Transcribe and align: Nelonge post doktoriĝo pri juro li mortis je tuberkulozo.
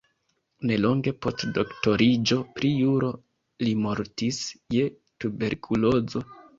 Nelonge 0.69 1.13
post 1.25 1.45
doktoriĝo 1.57 2.39
pri 2.57 2.73
juro 2.79 3.13
li 3.69 3.77
mortis 3.87 4.45
je 4.81 4.93
tuberkulozo. 5.01 6.31